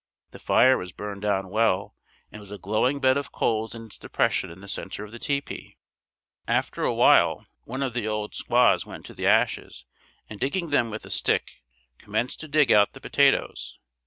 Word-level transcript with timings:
The 0.31 0.39
fire 0.39 0.79
was 0.79 0.91
burned 0.91 1.21
down 1.21 1.49
well 1.51 1.95
and 2.31 2.39
was 2.41 2.49
a 2.49 2.57
glowing 2.57 2.99
bed 2.99 3.17
of 3.17 3.31
coals 3.31 3.75
in 3.75 3.85
its 3.85 3.99
depression 3.99 4.49
in 4.49 4.59
the 4.59 4.67
center 4.67 5.03
of 5.03 5.11
the 5.11 5.19
tepee. 5.19 5.77
After 6.47 6.83
a 6.83 6.91
while, 6.95 7.45
one 7.65 7.83
of 7.83 7.93
the 7.93 8.07
old 8.07 8.33
squaws 8.33 8.83
went 8.83 9.05
to 9.05 9.13
the 9.13 9.27
ashes 9.27 9.85
and 10.27 10.39
digging 10.39 10.71
them 10.71 10.89
with 10.89 11.05
a 11.05 11.11
stick, 11.11 11.61
commenced 11.99 12.39
to 12.39 12.47
dig 12.47 12.71
out 12.71 12.93
the 12.93 12.99
potatoes. 12.99 13.77